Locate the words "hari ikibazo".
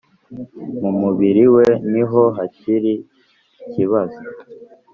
2.37-4.19